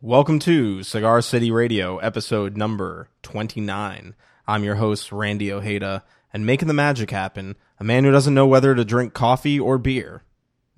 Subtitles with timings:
[0.00, 4.14] Welcome to Cigar City Radio, episode number 29.
[4.46, 8.46] I'm your host, Randy Ojeda, and making the magic happen, a man who doesn't know
[8.46, 10.22] whether to drink coffee or beer,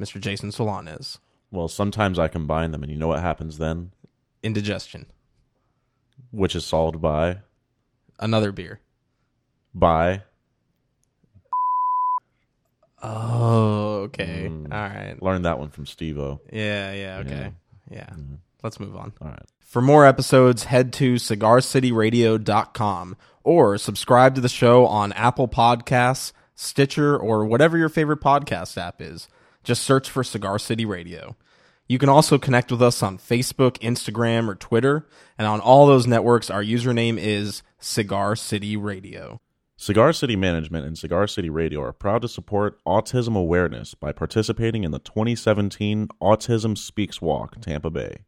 [0.00, 0.18] Mr.
[0.18, 1.18] Jason Solanes.
[1.50, 3.90] Well, sometimes I combine them, and you know what happens then?
[4.42, 5.04] Indigestion.
[6.30, 7.40] Which is solved by
[8.18, 8.80] Another beer.
[9.74, 10.22] by
[13.02, 14.48] Oh, okay.
[14.50, 14.72] Mm.
[14.72, 15.22] All right.
[15.22, 16.40] learned that one from Steve-O.
[16.50, 17.52] Yeah, yeah, okay.
[17.90, 18.10] Yeah.
[18.62, 19.12] Let's move on.
[19.20, 19.46] All right.
[19.60, 27.16] For more episodes, head to cigarcityradio.com or subscribe to the show on Apple Podcasts, Stitcher,
[27.16, 29.28] or whatever your favorite podcast app is.
[29.62, 31.36] Just search for Cigar City Radio.
[31.86, 35.06] You can also connect with us on Facebook, Instagram, or Twitter.
[35.38, 39.40] And on all those networks, our username is Cigar City Radio.
[39.76, 44.84] Cigar City Management and Cigar City Radio are proud to support autism awareness by participating
[44.84, 48.24] in the 2017 Autism Speaks Walk, Tampa Bay.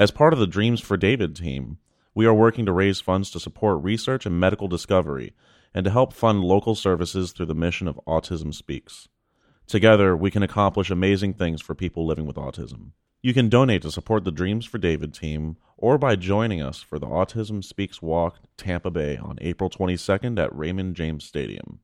[0.00, 1.76] As part of the Dreams for David team,
[2.14, 5.34] we are working to raise funds to support research and medical discovery
[5.74, 9.08] and to help fund local services through the mission of Autism Speaks.
[9.66, 12.92] Together, we can accomplish amazing things for people living with autism.
[13.20, 16.98] You can donate to support the Dreams for David team or by joining us for
[16.98, 21.80] the Autism Speaks Walk Tampa Bay on April 22nd at Raymond James Stadium.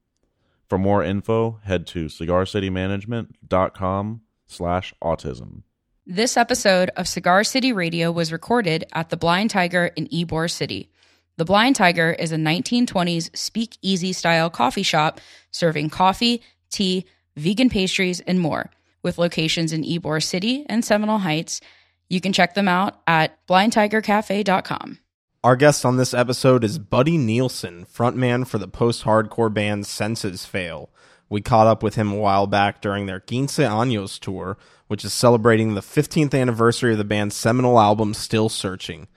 [0.71, 5.65] For more info, head to cigarcitymanagement.com slash autism.
[6.09, 10.89] This episode of Cigar City Radio was recorded at the Blind Tiger in Ybor City.
[11.37, 18.21] The Blind Tiger is a 1920s speakeasy style coffee shop serving coffee, tea, vegan pastries,
[18.21, 18.71] and more.
[19.03, 21.61] With locations in Ybor City and Seminole Heights,
[22.09, 25.01] you can check them out at blindtigercafe.com.
[25.43, 30.47] Our guest on this episode is Buddy Nielsen, frontman for the post hardcore band Senses
[30.47, 30.89] Fail.
[31.29, 35.13] We caught up with him a while back during their Quince Años tour, which is
[35.13, 39.09] celebrating the 15th anniversary of the band's seminal album Still Searching.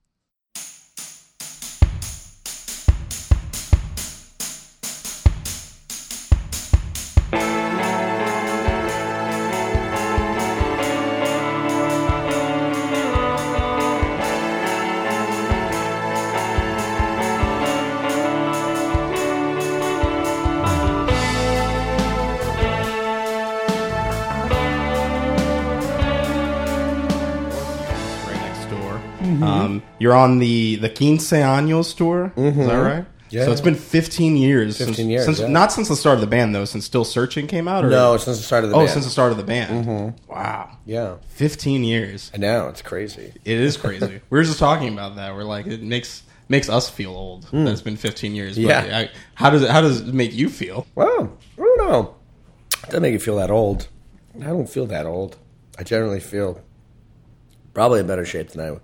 [30.05, 32.27] You're on the the Quince Años tour.
[32.37, 32.71] Is that mm-hmm.
[32.71, 33.07] right?
[33.31, 33.47] Yeah.
[33.47, 34.77] So it's been 15 years.
[34.77, 35.47] 15 since, years, Since, yeah.
[35.49, 36.67] Not since the start of the band though.
[36.67, 37.87] Since Still Searching came out.
[37.87, 37.89] Or?
[37.89, 38.83] No, since the start of the band.
[38.83, 38.93] Oh, band.
[38.93, 39.87] since the start of the band.
[39.87, 40.31] Mm-hmm.
[40.31, 40.77] Wow.
[40.85, 42.31] yeah, 15 years.
[42.35, 43.33] I know it's crazy.
[43.47, 44.21] It is crazy.
[44.31, 45.35] we were just talking about that.
[45.35, 47.45] We're like, it makes makes us feel old.
[47.45, 47.73] That mm.
[47.73, 48.57] it's been 15 years.
[48.57, 48.63] But.
[48.63, 48.99] Yeah.
[48.99, 50.87] I, how does it how does it make you feel?
[50.95, 52.15] Well, I don't know.
[52.85, 53.89] Doesn't make you feel that old.
[54.39, 55.39] I don't feel that old.
[55.79, 56.61] I generally feel
[57.73, 58.79] probably in better shape than I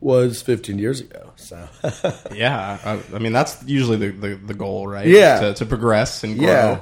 [0.00, 1.32] was 15 years ago.
[1.36, 1.68] So
[2.34, 2.78] Yeah.
[2.84, 5.06] I, I mean, that's usually the, the, the goal, right?
[5.06, 5.40] Yeah.
[5.40, 6.46] To, to progress and grow.
[6.48, 6.80] yeah,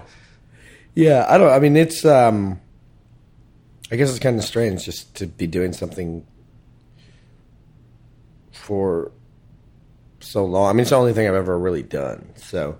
[0.94, 1.26] yeah.
[1.28, 1.50] I don't.
[1.52, 2.04] I mean, it's.
[2.04, 2.60] um
[3.92, 6.26] I guess it's kind of strange just to be doing something
[8.50, 9.12] for
[10.20, 10.70] so long.
[10.70, 12.32] I mean, it's the only thing I've ever really done.
[12.36, 12.78] So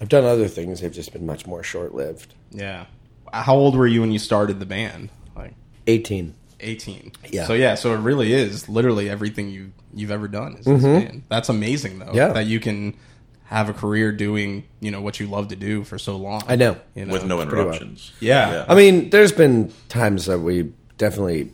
[0.00, 0.80] I've done other things.
[0.80, 2.34] They've just been much more short lived.
[2.50, 2.86] Yeah.
[3.32, 5.10] How old were you when you started the band?
[5.36, 5.54] Like
[5.86, 6.34] 18.
[6.64, 7.12] 18.
[7.30, 7.46] Yeah.
[7.46, 11.22] So yeah, so it really is literally everything you you've ever done is this band.
[11.28, 12.06] That's amazing though.
[12.06, 12.16] Mm-hmm.
[12.16, 12.32] Yeah.
[12.32, 12.96] That you can
[13.44, 16.42] have a career doing, you know, what you love to do for so long.
[16.48, 16.76] I know.
[16.94, 17.12] You know?
[17.12, 17.46] With no well.
[17.46, 18.12] interruptions.
[18.18, 18.64] Yeah.
[18.68, 21.52] I mean, there's been times that we definitely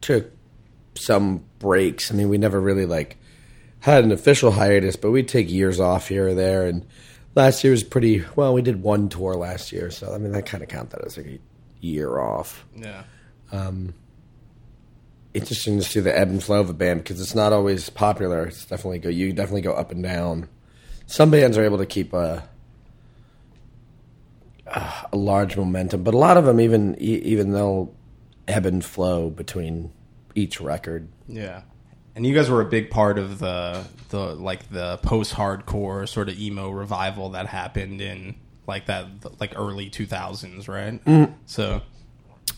[0.00, 0.30] took
[0.96, 2.10] some breaks.
[2.10, 3.16] I mean, we never really like
[3.80, 6.66] had an official hiatus, but we'd take years off here or there.
[6.66, 6.86] And
[7.34, 8.54] last year was pretty well.
[8.54, 11.16] We did one tour last year, so I mean that kind of count that as
[11.16, 11.38] like a
[11.80, 12.64] year off.
[12.76, 13.04] Yeah.
[15.34, 18.46] Interesting to see the ebb and flow of a band because it's not always popular.
[18.46, 19.08] It's definitely go.
[19.08, 20.48] You definitely go up and down.
[21.06, 22.48] Some bands are able to keep a
[24.66, 27.92] a large momentum, but a lot of them even even they'll
[28.48, 29.92] ebb and flow between
[30.34, 31.08] each record.
[31.26, 31.62] Yeah.
[32.16, 36.28] And you guys were a big part of the the like the post hardcore sort
[36.28, 38.36] of emo revival that happened in
[38.66, 39.06] like that
[39.40, 41.04] like early 2000s, right?
[41.04, 41.32] Mm-hmm.
[41.46, 41.82] So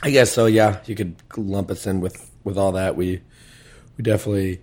[0.02, 0.46] I guess so.
[0.46, 2.96] Yeah, you could lump us in with with all that.
[2.96, 3.20] We
[3.98, 4.62] we definitely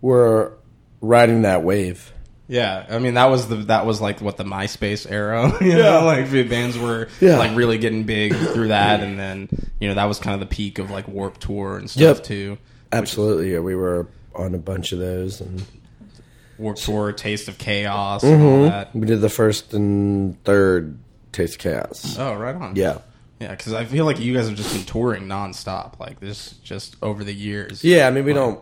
[0.00, 0.54] were
[1.00, 2.12] riding that wave.
[2.48, 5.52] Yeah, I mean that was the that was like what the MySpace era.
[5.60, 7.38] You know, like the bands were Yeah.
[7.38, 9.48] like really getting big through that, and then
[9.78, 12.24] you know that was kind of the peak of like Warp Tour and stuff Yep.
[12.24, 12.58] too.
[12.90, 15.62] Absolutely, yeah, we were on a bunch of those, and
[16.58, 18.68] Warp Tour, Taste of Chaos, and all mm-hmm.
[18.68, 18.94] that.
[18.94, 20.98] we did the first and third
[21.30, 22.16] Taste of Chaos.
[22.18, 22.76] Oh, right on.
[22.76, 22.98] Yeah,
[23.42, 26.96] yeah, because I feel like you guys have just been touring nonstop, like this, just
[27.02, 27.82] over the years.
[27.84, 28.06] yeah.
[28.06, 28.60] I mean, we don't.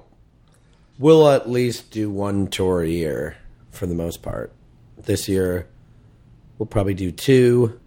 [0.99, 3.37] We'll at least do one tour a year
[3.71, 4.53] for the most part.
[4.99, 5.67] This year,
[6.59, 7.81] we'll probably do two,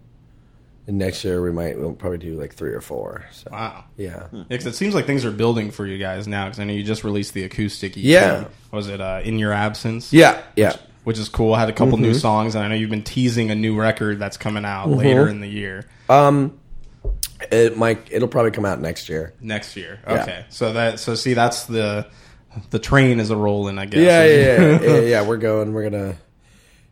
[0.88, 3.24] and next year we might we'll probably do like three or four.
[3.32, 3.84] So Wow.
[3.96, 6.46] yeah, Yeah, 'cause it seems like things are building for you guys now.
[6.46, 7.92] Because I know you just released the acoustic.
[7.96, 8.02] EP.
[8.02, 8.44] Yeah.
[8.72, 10.12] Was it uh, in your absence?
[10.12, 10.74] yeah, yeah.
[11.04, 11.54] which is cool.
[11.54, 12.02] I Had a couple Mm-hmm.
[12.02, 15.28] new songs, and I know you've been teasing a new record that's coming out later
[15.28, 16.58] in the year, Um,
[17.52, 18.08] it might.
[18.10, 19.34] It'll probably come out next year.
[19.40, 20.00] next year.
[20.06, 20.22] Yeah.
[20.22, 22.06] Okay, so that so see that's the
[22.70, 24.00] the train is a rolling, I guess.
[24.00, 25.26] Yeah, yeah, yeah, yeah, yeah.
[25.26, 25.72] We're going.
[25.72, 26.16] We're gonna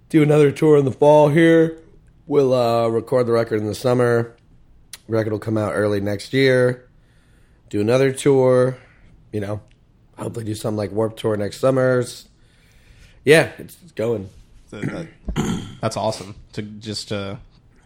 [0.08, 1.78] do another tour in the fall here.
[2.26, 4.36] We'll uh, record the record in the summer.
[5.08, 6.88] Record will come out early next year.
[7.68, 8.78] Do another tour.
[9.32, 9.60] You know,
[10.18, 12.28] hopefully do something like Warp Tour next summer's.
[13.24, 14.28] Yeah, it's, it's going.
[15.80, 17.38] That's awesome to just to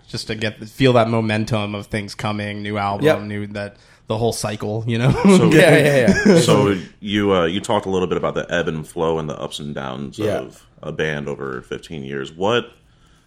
[0.08, 3.20] just to get feel that momentum of things coming, new album, Yep.
[3.22, 3.76] new that
[4.06, 4.84] the whole cycle.
[4.86, 5.10] You know.
[5.10, 6.40] So, Yeah, yeah, yeah.
[6.40, 9.38] so you uh, you talked a little bit about the ebb and flow and the
[9.40, 10.38] ups and downs Yeah.
[10.38, 12.30] of a band over 15 years.
[12.32, 12.70] What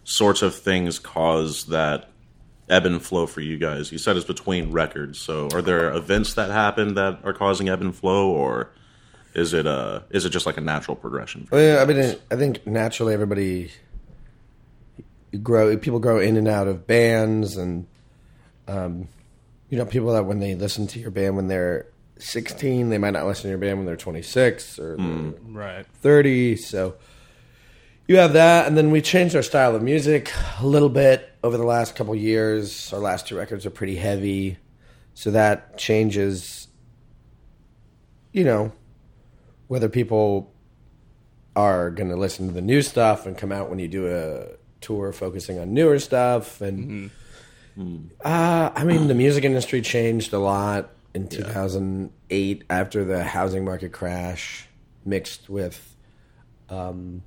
[0.03, 2.09] sorts of things cause that
[2.69, 3.91] ebb and flow for you guys?
[3.91, 5.19] You said it's between records.
[5.19, 8.71] So are there events that happen that are causing ebb and flow, or
[9.35, 11.45] is it uh is it just like a natural progression?
[11.45, 13.88] For Well, yeah, I mean, I think naturally everybody you
[15.37, 15.75] grow.
[15.77, 17.87] People grow in and out of bands, and
[18.67, 19.07] um,
[19.69, 21.87] you know, people that when they listen to your band when they're
[22.17, 25.85] sixteen, they might not listen to your band when they're twenty six or they're right.
[26.01, 26.55] thirty.
[26.55, 26.95] So
[28.07, 31.57] you have that, and then we changed our style of music a little bit over
[31.57, 32.91] the last couple years.
[32.91, 34.57] Our last two records are pretty heavy,
[35.13, 36.67] so that changes.
[38.31, 38.71] You know,
[39.67, 40.53] whether people
[41.55, 44.55] are going to listen to the new stuff and come out when you do a
[44.81, 47.11] tour focusing on newer stuff and
[48.23, 53.91] uh, i mean the music industry changed a lot in 2008 after the housing market
[53.91, 54.67] crash
[55.05, 55.95] mixed with
[56.69, 57.23] um,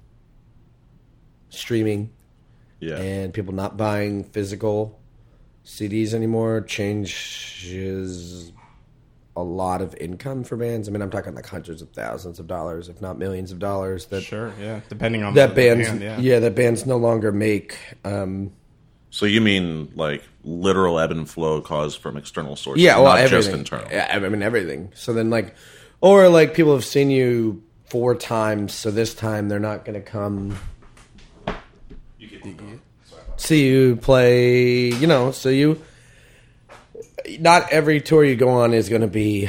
[1.48, 2.10] streaming
[2.80, 4.98] yeah, and people not buying physical
[5.64, 8.52] CDs anymore changes
[9.34, 10.88] a lot of income for bands.
[10.88, 14.06] I mean, I'm talking like hundreds of thousands of dollars, if not millions of dollars.
[14.06, 14.52] That Sure.
[14.60, 14.80] Yeah.
[14.88, 16.18] Depending on that the bands, band, yeah.
[16.20, 16.38] yeah.
[16.40, 17.78] that bands no longer make.
[18.04, 18.52] Um,
[19.10, 23.20] So you mean like literal ebb and flow caused from external sources, yeah, well, not
[23.20, 23.38] everything.
[23.38, 23.88] just internal.
[23.90, 24.92] Yeah, I mean everything.
[24.94, 25.54] So then, like,
[26.00, 30.06] or like people have seen you four times, so this time they're not going to
[30.06, 30.58] come
[33.36, 34.92] see you play.
[34.92, 35.80] You know, so you.
[37.40, 39.48] Not every tour you go on is going to be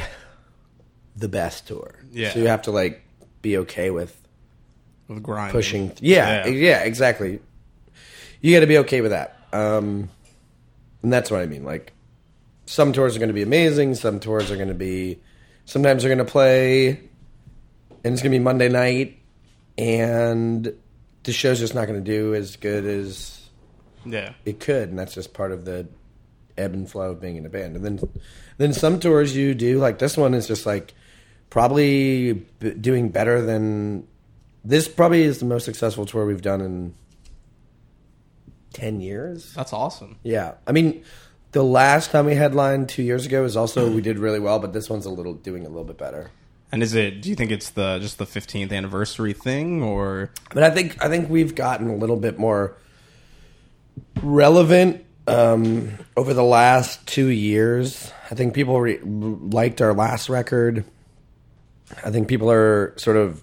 [1.16, 1.94] the best tour.
[2.12, 2.32] Yeah.
[2.32, 3.02] So you have to like
[3.42, 4.16] be okay with
[5.08, 5.52] With grinding.
[5.52, 5.92] pushing.
[6.00, 6.52] Yeah, Yeah.
[6.52, 7.40] yeah, exactly.
[8.40, 9.36] You got to be okay with that.
[9.52, 10.10] Um,
[11.02, 11.64] and that's what I mean.
[11.64, 11.92] Like,
[12.66, 13.94] some tours are going to be amazing.
[13.94, 15.20] Some tours are going to be.
[15.66, 19.18] Sometimes they're going to play, and it's going to be Monday night,
[19.78, 20.74] and
[21.22, 23.40] the show's just not going to do as good as
[24.04, 24.32] Yeah.
[24.44, 25.86] it could, and that's just part of the
[26.56, 27.76] ebb and flow of being in a band.
[27.76, 28.00] And then,
[28.58, 30.94] then some tours you do like this one is just like
[31.50, 34.06] probably b- doing better than
[34.64, 34.88] this.
[34.88, 36.94] Probably is the most successful tour we've done in
[38.72, 39.52] ten years.
[39.54, 40.18] That's awesome.
[40.22, 41.04] Yeah, I mean,
[41.52, 44.72] the last time we headlined two years ago is also we did really well, but
[44.72, 46.30] this one's a little doing a little bit better.
[46.72, 47.22] And is it?
[47.22, 51.08] Do you think it's the just the 15th anniversary thing, or But I think I
[51.08, 52.76] think we've gotten a little bit more
[54.22, 58.12] relevant um, over the last two years.
[58.30, 60.84] I think people re- liked our last record.
[62.04, 63.42] I think people are sort of.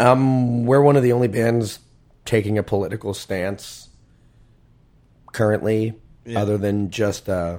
[0.00, 1.78] Um, we're one of the only bands
[2.24, 3.88] taking a political stance
[5.32, 5.94] currently,
[6.34, 7.58] other than just uh,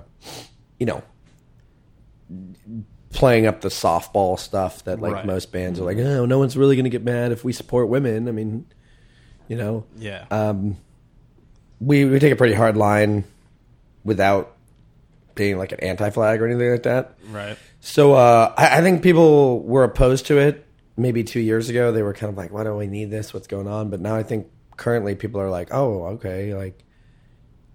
[0.79, 1.03] you know
[3.11, 5.25] playing up the softball stuff that like Right.
[5.25, 7.87] most bands are like, oh, no one's really going to get mad if we support
[7.87, 8.27] women.
[8.27, 8.65] I mean,
[9.47, 10.25] you know, yeah?
[10.31, 10.77] um,
[11.83, 13.23] we we take a pretty hard line
[14.03, 14.55] without
[15.35, 17.15] being like an anti-flag or anything like that.
[17.29, 17.57] right.
[17.81, 21.91] So uh, I, I think people were opposed to it maybe two years ago.
[21.91, 23.33] They were kind of like, "Why do we need this?
[23.33, 24.47] What's going on?" But now I think
[24.77, 26.83] currently people are like, "Oh, okay, like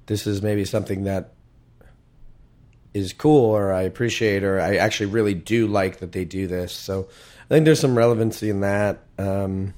[0.07, 1.35] this is maybe something that
[2.95, 6.73] is cool, or I appreciate, or I actually really do like that they do this."
[6.73, 7.09] So
[7.45, 9.00] I think there's some relevancy in that.
[9.19, 9.75] Um,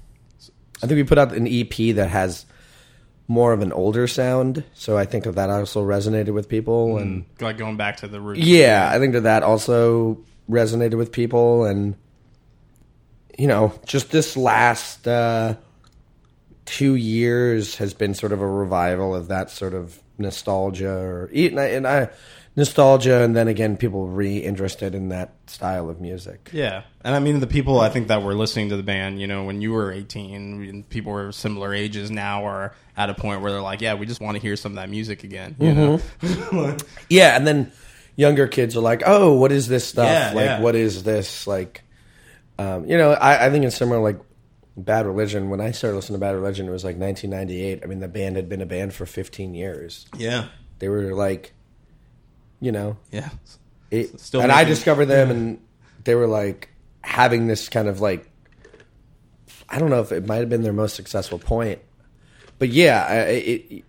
[0.83, 2.47] I think we put out an EP that has
[3.31, 7.25] more of an older sound, so I think that that also resonated with people, and
[7.41, 8.41] Like going back to the roots.
[8.41, 10.19] yeah, I think that that also
[10.51, 11.95] resonated with people, and
[13.39, 15.55] you know, just this last uh,
[16.65, 21.61] two years has been sort of a revival of that sort of nostalgia, or and
[21.61, 22.09] I, and I
[22.61, 26.49] nostalgia, and then again, people re-interested in that style of music.
[26.53, 29.27] Yeah, and I mean the people I think that were listening to the band, you
[29.27, 33.51] know, when you were eighteen, people were similar ages now are at a point where
[33.51, 35.57] they're like, yeah, we just want to hear some of that music again.
[35.59, 36.57] You Mm-hmm.
[36.57, 36.77] know,
[37.09, 37.73] Yeah, and then
[38.15, 40.07] younger kids are like, "Oh, what is this stuff?
[40.07, 40.61] Yeah, like, yeah.
[40.61, 41.47] what is this?
[41.47, 41.83] Like,
[42.59, 44.01] um, you know, I, I think it's similar.
[44.01, 44.21] Like,
[44.77, 45.51] Bad Religion.
[45.51, 47.81] When I started listening to Bad Religion, it was like 1998.
[47.83, 50.07] I mean, the band had been a band for 15 years.
[50.17, 50.47] yeah,
[50.79, 51.53] They were like,
[52.61, 53.31] you know, yeah,
[53.91, 55.61] it, Still and I discovered them, and
[56.05, 56.71] they were like
[57.03, 58.31] having this kind of like,
[59.69, 61.81] I don't know if it might have been their most successful point,
[62.59, 63.85] but yeah, it, it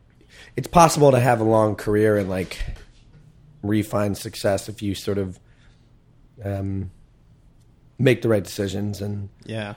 [0.56, 2.60] it's possible to have a long career and like
[3.62, 5.40] refine success if you sort of
[6.44, 6.92] um,
[8.00, 9.76] make the right decisions and yeah,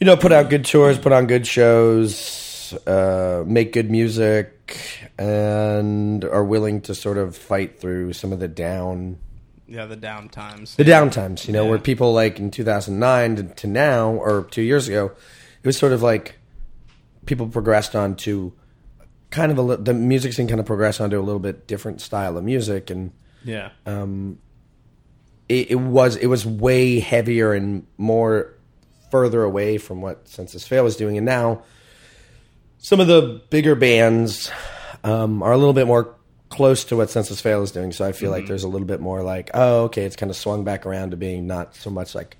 [0.00, 4.57] you know put out good tours, put on good shows, uh, make good music,
[5.18, 9.18] and are willing to sort of fight through some of the down
[9.70, 9.84] yeah.
[9.84, 10.76] The down times.
[10.76, 11.70] the down times, you know, Yeah.
[11.70, 15.12] where people like in 2009 to, to now or two years ago,
[15.62, 16.36] it was sort of like
[17.26, 18.54] people progressed on to
[19.30, 22.38] kind of a the music scene kind of progressed onto a little bit different style
[22.38, 23.12] of music and
[23.44, 24.38] Yeah, um,
[25.50, 28.54] it, it was it was way heavier and more
[29.10, 31.62] further away from what Senses Fail was doing and now
[32.78, 34.50] some of the bigger bands
[35.04, 36.14] um, are a little bit more
[36.48, 39.00] close to what Senses Fail is doing so I feel like there's a little bit
[39.00, 42.14] more like oh okay it's kind of swung back around to being not so much
[42.14, 42.36] like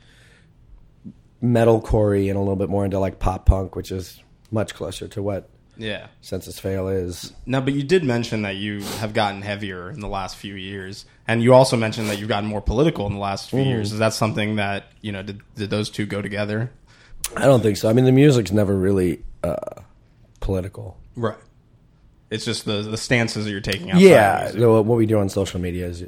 [1.42, 5.22] metalcore and a little bit more into like pop punk which is much closer to
[5.22, 6.08] what yeah.
[6.20, 10.08] Senses Fail is Now, but you did mention that you have gotten heavier in the
[10.08, 13.50] last few years, and you also mentioned that you've gotten more political in the last
[13.50, 13.92] few years.
[13.92, 15.22] Is that something that you know?
[15.22, 16.72] Did, did those two go together?
[17.36, 19.82] I don't think so I mean the music's never really uh,
[20.48, 21.36] political Right.
[22.30, 23.90] It's just the the stances that you're taking.
[23.90, 24.60] Outside Yeah, of music.
[24.60, 26.04] no, what we do on social media is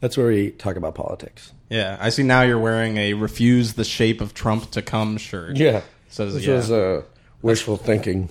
[0.00, 1.52] that's where we talk about politics.
[1.68, 1.96] yeah.
[2.00, 5.56] I see now you're wearing a "Refuse the Shape of Trump to Come" shirt.
[5.56, 6.54] Yeah, Says this yeah.
[6.56, 7.02] was uh,
[7.42, 8.28] wishful thinking.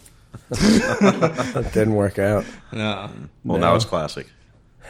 [0.49, 3.09] That didn't work out, No.
[3.45, 4.27] Well, now it's classic.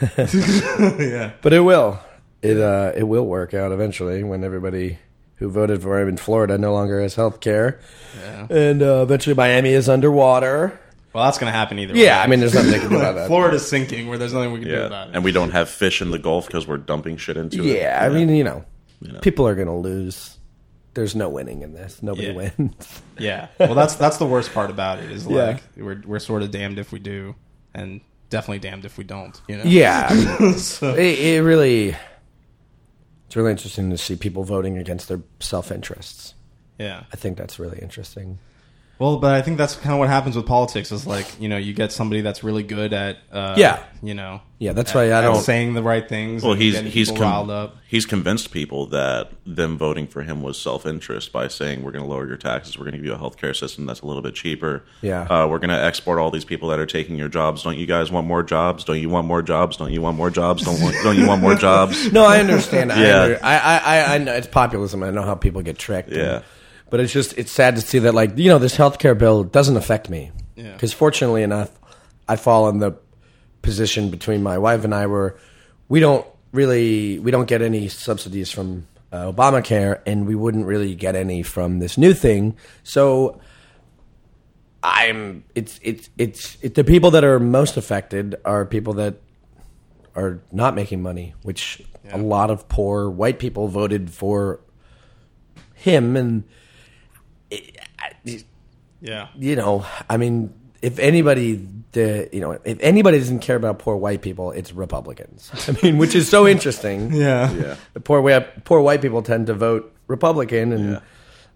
[0.18, 1.32] yeah.
[1.42, 1.98] but it will.
[2.42, 4.98] It uh, it will work out eventually when everybody
[5.40, 7.80] who voted for him in Florida no longer has health care,
[8.22, 8.46] Yeah.
[8.48, 10.78] and uh, eventually Miami is underwater.
[11.12, 11.92] Well, that's going to happen either.
[11.94, 12.04] Way.
[12.04, 12.22] Yeah, way.
[12.22, 13.26] I mean, there's nothing they can do about that.
[13.26, 15.16] Florida's sinking where there's nothing we can do about it.
[15.16, 17.78] and we don't have fish in the Gulf because we're dumping shit into it.
[17.78, 18.64] Yeah, I mean, you know,
[19.00, 19.18] You know.
[19.18, 20.36] people are going to lose.
[20.94, 22.00] There's no winning in this.
[22.02, 22.32] Nobody Yeah.
[22.34, 23.02] wins.
[23.18, 23.48] Yeah.
[23.58, 25.44] Well, that's that's the worst part about it is Yeah.
[25.46, 27.34] like we're we're sort of damned if we do,
[27.74, 29.38] and definitely damned if we don't.
[29.48, 29.64] You know.
[29.66, 31.96] Yeah, I mean, So- it, it really
[33.30, 36.34] it's really interesting to see people voting against their self interests.
[36.80, 37.04] yeah.
[37.12, 38.40] I think that's really interesting.
[39.00, 40.92] Well, but I think that's kind of what happens with politics.
[40.92, 43.82] Is like you know you get somebody that's really good at uh, Yeah.
[44.02, 45.36] you know Yeah, that's at- why I at don't.
[45.42, 46.42] saying the right things.
[46.42, 47.76] Well, and he's getting he's people con- riled up.
[47.88, 52.04] he's convinced people that them voting for him was self interest by saying we're going
[52.04, 54.20] to lower your taxes, we're going to give you a healthcare system that's a little
[54.22, 54.84] bit cheaper.
[55.00, 55.22] Yeah.
[55.22, 57.62] uh, we're going to export all these people that are taking your jobs.
[57.62, 58.84] Don't you guys want more jobs?
[58.84, 59.78] Don't you want more jobs?
[59.78, 60.62] Don't you want more jobs?
[60.64, 62.12] Don't want, don't you want more jobs?
[62.12, 62.92] No, I understand.
[62.92, 63.22] I, Yeah.
[63.22, 65.02] under- I, I, I, I know it's populism.
[65.02, 66.10] I know how people get tricked.
[66.12, 66.42] Yeah.
[66.90, 69.76] But it's just it's sad to see that like you know this healthcare bill doesn't
[69.76, 70.32] affect me.
[70.56, 70.72] Yeah.
[70.72, 71.70] Because fortunately enough,
[72.28, 72.98] I fall in the
[73.62, 75.36] position between my wife and I where
[75.88, 80.94] we don't really we don't get any subsidies from uh, Obamacare, and we wouldn't really
[80.94, 82.56] get any from this new thing.
[82.82, 83.40] So
[84.82, 89.16] I'm it's it's it's it, the people that are most affected are people that
[90.14, 91.82] are not making money, which
[92.12, 94.60] a lot of poor white people voted for
[95.74, 96.44] him, and
[99.00, 99.28] Yeah.
[99.38, 100.52] you know, I mean,
[100.82, 105.50] if anybody, the you know, if anybody doesn't care about poor white people, it's Republicans.
[105.68, 107.12] I mean, which is so interesting.
[107.12, 107.50] Yeah.
[107.52, 107.76] Yeah.
[107.94, 111.00] The poor white poor white people tend to vote Republican, and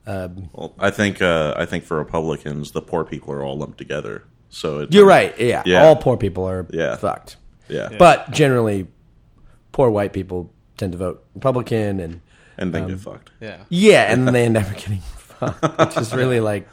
[0.07, 0.29] Yeah.
[0.53, 4.25] Well, I think uh, I think for Republicans, the poor people are all lumped together.
[4.51, 5.39] So it's, you're right.
[5.39, 5.85] Yeah, Yeah.
[5.85, 6.97] all poor people are Yeah.
[6.97, 7.37] fucked.
[7.69, 8.87] Yeah, But generally,
[9.73, 12.21] poor white people tend to vote Republican, and
[12.59, 13.31] and then Um, get fucked.
[13.41, 13.57] Yeah.
[13.69, 15.13] yeah, and they end up getting fucked,
[15.79, 16.69] which is really like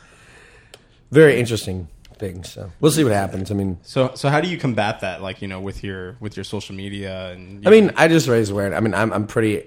[1.11, 1.87] very interesting
[2.17, 2.43] thing.
[2.43, 3.51] So we'll see what happens.
[3.51, 5.21] I mean, So so how do you combat that?
[5.21, 8.49] Like you know with your with your social media and I mean, I just raise
[8.49, 8.77] awareness.
[8.77, 9.63] I mean, I'm I'm pretty.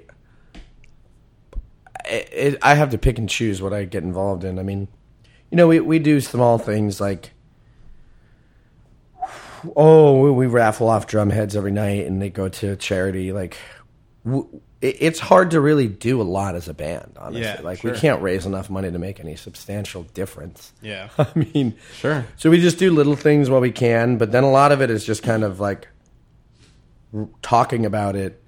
[2.07, 4.59] I, it, I have to pick and choose what I get involved in.
[4.59, 4.89] I mean,
[5.51, 7.33] you know, we we do small things like.
[9.77, 13.33] Oh, we, we raffle off drum heads every night, and they go to charity.
[13.33, 13.57] Like,
[14.25, 17.17] w- it's hard to really do a lot as a band.
[17.19, 17.93] Honestly, Yeah, like sure.
[17.93, 20.73] we can't raise enough money to make any substantial difference.
[20.83, 21.09] Yeah.
[21.19, 22.27] I mean, Sure.
[22.37, 24.91] so we just do little things while we can, but then a lot of it
[24.91, 25.89] is just kind of like
[27.15, 28.41] r- talking about it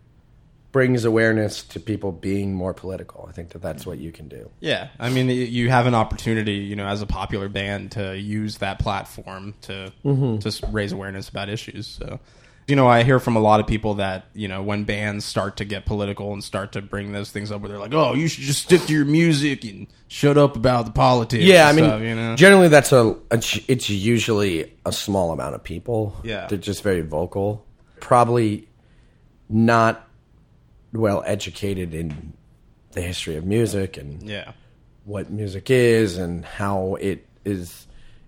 [0.72, 3.24] brings awareness to people being more political.
[3.26, 4.50] I think that that's what you can do.
[4.60, 8.58] Yeah, I mean, you have an opportunity, you know, as a popular band to use
[8.58, 10.38] that platform to Mm-hmm.
[10.46, 11.86] to raise awareness about issues.
[11.86, 12.20] So,
[12.68, 15.56] you know, I hear from a lot of people that you know when bands start
[15.58, 18.26] to get political and start to bring those things up, where they're like, "Oh, you
[18.28, 21.84] should just stick to your music and shut up about the politics." Yeah, I mean,
[21.84, 23.36] stuff, you know, generally that's a, a,
[23.68, 26.16] it's usually a small amount of people.
[26.24, 26.46] Yeah.
[26.48, 27.64] they're just very vocal.
[28.00, 28.68] Probably
[29.48, 30.08] not
[30.92, 32.32] well educated in
[32.92, 34.52] the history of music and yeah,
[35.04, 37.86] what music is and how it is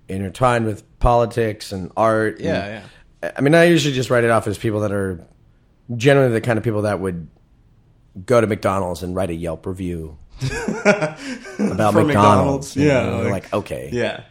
[0.09, 2.37] intertwined with politics and art.
[2.37, 2.83] and- Yeah,
[3.23, 5.25] I mean, I usually just write it off as people that are
[5.97, 7.29] generally the kind of people that would
[8.25, 12.07] go to McDonald's and write a Yelp review about For McDonald's.
[12.07, 14.23] McDonald's, you know, yeah, they're like- like okay, yeah.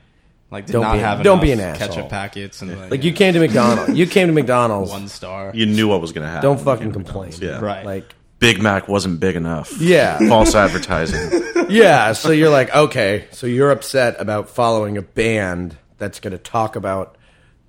[0.49, 1.87] Like, did Don't not be- have don't be enough an asshole.
[1.95, 3.97] ketchup packets and like, like you came to McDonald's.
[3.97, 4.89] You came to McDonald's.
[4.91, 5.51] one star.
[5.53, 6.43] You knew what was going to happen.
[6.49, 7.31] Don't fucking complain.
[7.31, 7.41] McDonald's.
[7.41, 7.59] Yeah.
[7.59, 7.85] Right.
[7.85, 9.73] Like Big Mac wasn't big enough.
[9.77, 10.17] Yeah.
[10.29, 11.41] False advertising.
[11.69, 16.37] yeah, so you're like okay, so you're upset about following a band that's going to
[16.37, 17.17] talk about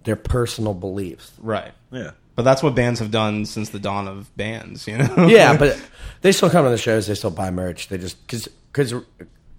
[0.09, 1.31] their personal beliefs.
[1.39, 1.73] right.
[1.91, 2.13] Yeah.
[2.35, 5.27] But that's what bands have done since the dawn of bands, you know.
[5.27, 5.79] yeah, but
[6.23, 7.07] they still come to the shows.
[7.07, 7.89] They still buy merch.
[7.89, 8.95] They just because because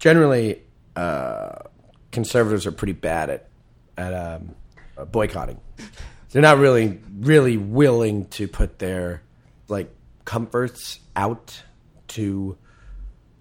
[0.00, 0.62] generally
[0.96, 1.56] uh,
[2.10, 3.48] conservatives are pretty bad at
[3.96, 4.56] at um,
[5.12, 5.60] boycotting.
[6.32, 9.22] They're not really really willing to put their
[9.68, 11.62] like comforts out
[12.08, 12.56] to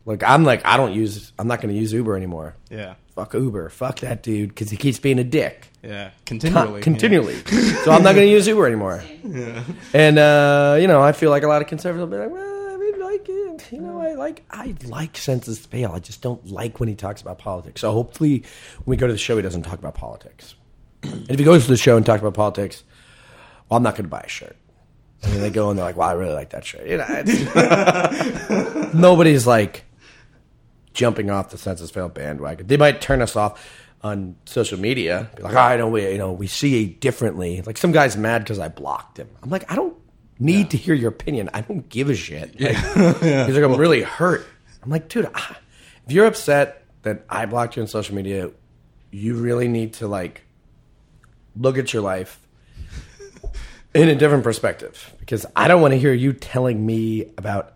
[0.06, 2.56] like I'm like I don't use I'm not going to use Uber anymore.
[2.70, 3.70] yeah, Fuck Uber.
[3.70, 7.36] Fuck that dude because he keeps being a dick yeah, con- continually, continually.
[7.84, 9.04] so I'm not going to use Uber anymore.
[9.94, 12.74] And uh, you know, I feel like a lot of conservatives will be like, well,
[12.74, 13.72] I mean, like, it.
[13.72, 15.92] you know, I like, I like Senses Fail.
[15.94, 17.82] I just don't like when he talks about politics.
[17.82, 18.44] So hopefully,
[18.84, 20.56] when we go to the show, he doesn't talk about politics.
[21.04, 22.84] and if he goes to the show and talks about politics,
[23.70, 24.58] well, I'm not going to buy a shirt.
[25.22, 28.92] And then they go and they're like, "Wow, I really like that shirt." You know,
[28.94, 29.84] nobody's like
[30.94, 32.68] jumping off the Senses Fail bandwagon.
[32.68, 33.62] They might turn us off
[34.02, 37.78] on social media, be like, "I know we, you know, we see it differently." Like
[37.78, 39.30] some guy's mad because I blocked him.
[39.44, 39.96] I'm like, I don't
[40.40, 41.50] need to hear your opinion.
[41.54, 42.60] I don't give a shit.
[42.60, 42.76] Like,
[43.48, 44.46] He's like, I'm really hurt.
[44.82, 45.58] I'm like, dude, ah,
[46.06, 48.52] if you're upset that I blocked you on social media,
[49.12, 50.44] you really need to like
[51.56, 52.40] look at your life
[53.94, 57.74] in a different perspective because I don't want to hear you telling me about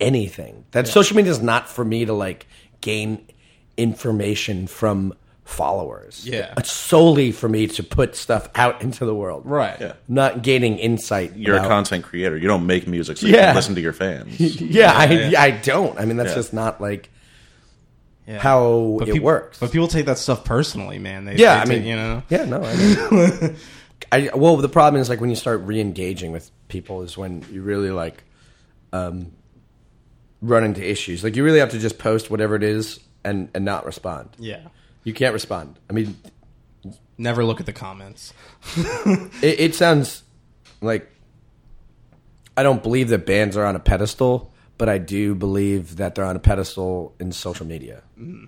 [0.00, 0.64] anything.
[0.72, 2.46] That social media is not for me to like
[2.80, 3.26] gain
[3.76, 5.14] information from
[5.46, 6.26] followers.
[6.26, 6.52] Yeah.
[6.58, 9.46] It's solely for me to put stuff out into the world.
[9.46, 9.80] right?
[9.80, 9.92] Yeah.
[10.08, 11.36] Not gaining insight.
[11.36, 12.36] You're a content creator.
[12.36, 13.46] You don't make music so you Yeah.
[13.46, 14.38] can listen to your fans.
[14.60, 15.98] Yeah, I, I don't.
[15.98, 16.34] I mean, that's Yeah.
[16.34, 17.10] just not like
[18.26, 18.38] Yeah.
[18.40, 19.58] how But it peop- works.
[19.60, 21.24] But people take that stuff personally, man.
[21.26, 22.62] They, Yeah, they I take- mean, you know, Yeah, no.
[22.62, 23.54] I, know.
[24.12, 27.62] I well, the problem is like when you start re-engaging with people is when you
[27.62, 28.24] really like
[28.92, 29.30] um,
[30.42, 31.22] run into issues.
[31.24, 34.30] Like you really have to just post whatever it is and and not respond.
[34.38, 34.58] yeah.
[35.06, 35.78] You can't respond.
[35.88, 36.16] I mean,
[37.18, 38.34] Never look at the comments.
[38.76, 40.22] it, it sounds
[40.82, 41.10] like
[42.56, 46.26] I don't believe that bands are on a pedestal, but I do believe that they're
[46.26, 48.02] on a pedestal in social media.
[48.20, 48.44] Mm-hmm.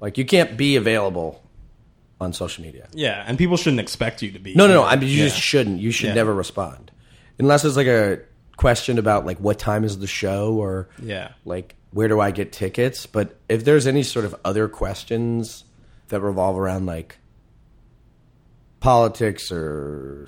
[0.00, 1.42] Like you can't be available
[2.20, 2.88] on social media.
[2.92, 4.54] Yeah, and people shouldn't expect you to be.
[4.54, 4.82] No, no, no.
[4.84, 5.24] I mean, you Yeah.
[5.28, 5.80] just shouldn't.
[5.80, 6.14] You should Yeah.
[6.14, 6.90] never respond
[7.38, 8.20] unless it's like a
[8.56, 11.32] question about like what time is the show or Yeah.
[11.44, 13.06] like where do I get tickets.
[13.06, 15.64] But if there's any sort of other questions
[16.12, 17.16] that revolve around like
[18.80, 20.26] politics or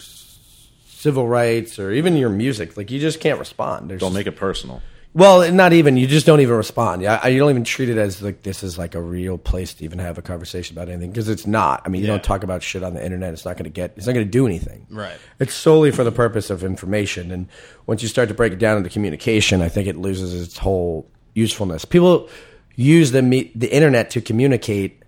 [0.87, 3.91] civil rights or even your music, like you just can't respond.
[3.91, 4.81] There's Don't make it personal.
[5.13, 5.97] well, not even.
[5.97, 7.03] You just don't even respond.
[7.03, 9.85] Yeah, you don't even treat it as like this is like a real place to
[9.85, 11.83] even have a conversation about anything because it's not.
[11.85, 12.15] I mean, you Yeah.
[12.15, 13.33] don't talk about shit on the internet.
[13.35, 13.93] It's not going to get.
[13.97, 14.87] It's not going to do anything.
[14.91, 15.17] Right.
[15.39, 17.31] It's solely for the purpose of information.
[17.31, 17.49] And
[17.87, 21.07] once you start to break it down into communication, I think it loses its whole
[21.35, 21.85] usefulness.
[21.85, 22.29] People
[22.77, 25.01] use the me- the internet to communicate.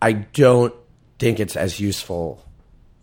[0.00, 0.74] I don't
[1.18, 2.44] think it's as useful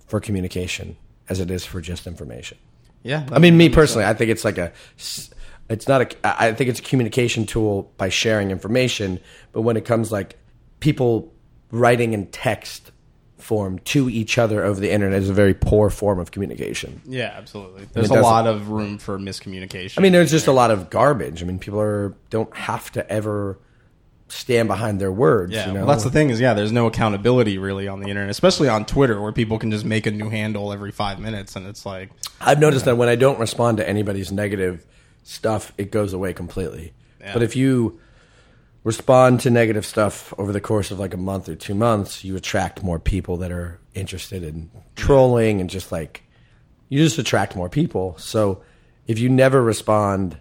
[0.08, 0.98] for communication
[1.30, 2.58] as it is for just information.
[3.04, 3.28] Yeah.
[3.32, 4.72] I mean, me personally, I think it's like a,
[5.70, 9.20] it's not a, I think it's a communication tool by sharing information.
[9.52, 10.38] But when it comes like
[10.80, 11.34] people
[11.72, 12.92] writing in text
[13.38, 17.02] form to each other over the internet is a very poor form of communication.
[17.06, 17.88] Yeah, absolutely.
[17.94, 20.00] There's a lot of room for miscommunication.
[20.00, 21.44] I mean, there's just a lot of garbage.
[21.44, 23.60] I mean, people are don't have to ever
[24.28, 25.54] stand behind their words.
[25.54, 25.80] Yeah, you know?
[25.82, 28.86] well, that's the thing is, yeah, there's no accountability really on the internet, especially on
[28.86, 32.10] Twitter, where people can just make a new handle every five minutes, and it's like,
[32.42, 34.86] I've noticed that when I don't respond to anybody's negative
[35.24, 36.94] stuff, it goes away completely.
[37.20, 37.34] Yeah.
[37.34, 38.00] But if you
[38.84, 42.36] respond to negative stuff over the course of like a month or two months, you
[42.36, 46.24] attract more people that are interested in trolling and just like
[46.88, 48.16] you just attract more people.
[48.20, 48.62] So
[49.08, 50.38] if you never respond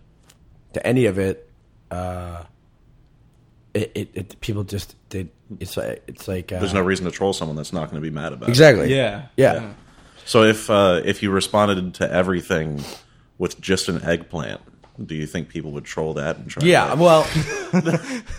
[0.74, 1.50] to any of it,
[1.90, 2.44] uh,
[3.74, 5.28] it, it, it people just they,
[5.60, 8.08] it's like it's like uh, There's no reason to troll someone that's not going to
[8.08, 8.52] be mad about it.
[8.52, 9.72] exactly yeah, yeah.
[10.24, 12.82] So if uh, if you responded to everything
[13.36, 14.60] with just an eggplant,
[15.04, 16.64] do you think people would troll that and try?
[16.64, 17.28] Yeah, to, well,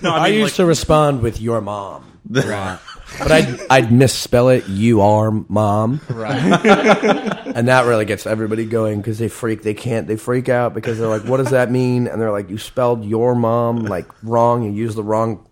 [0.02, 2.80] no, I, used like, to respond with your mom, right?
[3.20, 4.68] but I'd I'd misspell it.
[4.68, 7.42] You are mom, right.
[7.60, 9.64] and that really gets everybody going because they freak.
[9.64, 10.08] They can't.
[10.08, 13.06] They freak out because they're like, "What does that mean?" And they're like, "You spelled
[13.06, 14.64] your mom like wrong.
[14.64, 15.48] You used the wrong."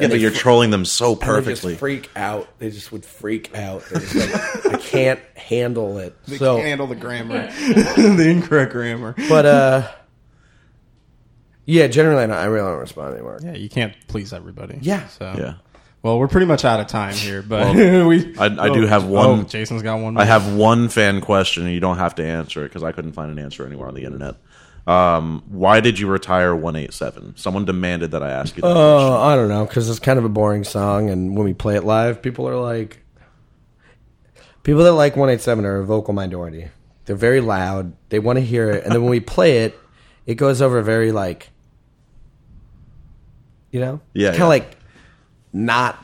[0.00, 1.72] yeah, but you're trolling them so and they perfectly.
[1.72, 2.48] just freak out.
[2.58, 3.82] They just would freak out.
[3.90, 6.16] They're just like, I can't handle it.
[6.26, 7.46] They so, can't handle the grammar,
[7.96, 9.14] the incorrect grammar.
[9.28, 9.90] but uh,
[11.64, 13.40] yeah, generally, I, don't, I really don't respond anymore.
[13.42, 14.78] Yeah, you can't please everybody.
[14.82, 15.06] Yeah.
[15.08, 15.54] So Yeah.
[16.02, 18.36] Well, we're pretty much out of time here, but Well, we.
[18.38, 20.14] I- I do oh, have one- oh, Jason's got one.
[20.14, 20.22] More.
[20.22, 23.12] I have one fan question, and you don't have to answer it because I couldn't
[23.12, 24.36] find an answer anywhere on the internet.
[24.86, 27.36] Um, why did you retire 187?
[27.36, 28.82] Someone demanded that I ask you that question.
[28.82, 31.76] Oh, I don't know, because it's kind of a boring song, and when we play
[31.76, 33.02] it live, people are like,
[34.62, 36.68] people that like 187 are a vocal minority.
[37.04, 37.92] They're very loud.
[38.08, 39.78] They want to hear it, and then when we play it,
[40.26, 41.50] it goes over very like,
[43.70, 44.46] you know, Yeah, kind of yeah.
[44.46, 44.77] like
[45.52, 46.02] not.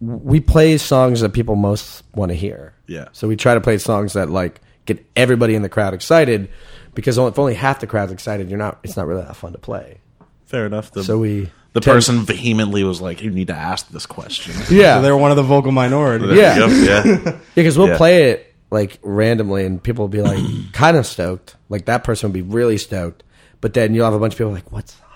[0.00, 2.72] We play songs that people most want to hear.
[2.86, 3.08] Yeah.
[3.12, 6.48] So we try to play songs that like get everybody in the crowd excited,
[6.94, 8.78] because if only half the crowd's excited, you're not.
[8.84, 9.98] It's not really that fun to play.
[10.46, 10.92] Fair enough.
[10.92, 14.54] The, So we the tend- person vehemently was like, "You need to ask this question."
[14.70, 16.26] yeah, So they're one of the vocal minority.
[16.36, 16.66] Yeah.
[16.66, 17.04] Yep, yeah.
[17.24, 17.96] Yeah, because we'll Yeah.
[17.96, 20.38] play it like randomly, and people will be like
[20.72, 21.56] kind of stoked.
[21.68, 23.24] Like that person would be really stoked,
[23.60, 25.07] but then you'll have a bunch of people like, "What song is this?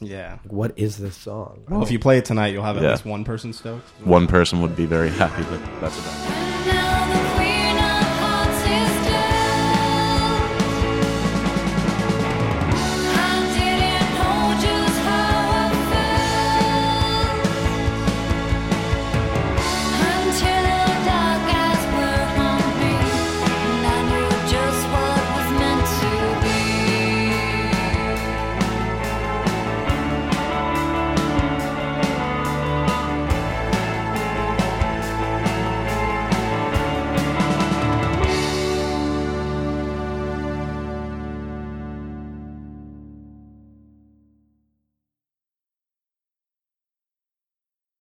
[0.00, 0.38] Yeah.
[0.48, 2.90] What is this song?" Well, if you play it tonight, you'll have at Yeah.
[2.92, 3.88] least one person stoked.
[4.04, 6.40] One person would be very happy, but that's about it.
[6.44, 6.49] Na